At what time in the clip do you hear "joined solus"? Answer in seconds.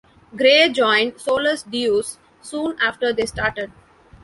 0.69-1.61